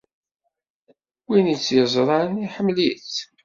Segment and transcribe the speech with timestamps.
[1.27, 3.15] Win tt-yeẓran, iḥemmel-itt.